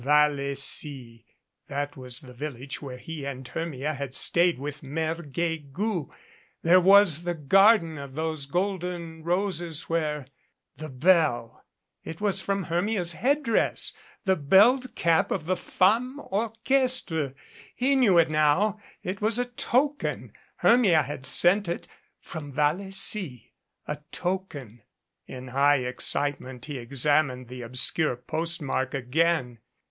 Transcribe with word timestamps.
Vallecy! 0.03 1.27
That 1.67 1.95
was 1.95 2.21
the 2.21 2.33
vil 2.33 2.53
lage 2.53 2.81
where 2.81 2.97
he 2.97 3.23
and 3.23 3.47
Hermia 3.47 3.93
had 3.93 4.15
stayed 4.15 4.57
with 4.57 4.81
Mere 4.81 5.13
Guegou. 5.13 6.09
There 6.63 6.81
was 6.81 7.21
the 7.21 7.35
garden 7.35 7.99
of 7.99 8.15
the 8.15 8.47
golden 8.49 9.23
roses 9.23 9.83
where 9.89 10.25
The 10.77 10.89
bell! 10.89 11.63
It 12.03 12.19
was 12.19 12.41
from 12.41 12.63
Hermia' 12.63 13.01
s 13.01 13.11
head 13.13 13.43
dress 13.43 13.93
the 14.25 14.35
belled 14.35 14.95
cap 14.95 15.29
of 15.29 15.45
the 15.45 15.55
Femme 15.55 16.19
Or 16.19 16.51
chest 16.65 17.11
re! 17.11 17.33
He 17.75 17.95
knew 17.95 18.17
it 18.17 18.31
now 18.31 18.81
It 19.03 19.21
was 19.21 19.37
a 19.37 19.45
token. 19.45 20.33
Hermia 20.55 21.03
had 21.03 21.27
sent 21.27 21.67
it 21.67 21.87
from 22.19 22.51
Vallecy. 22.53 23.51
A 23.87 23.99
token. 24.11 24.81
In 25.27 25.49
high 25.49 25.85
excitement 25.85 26.65
he 26.65 26.79
examined 26.79 27.49
the 27.49 27.61
obscure 27.61 28.15
postmark 28.15 28.95
again. 28.95 29.59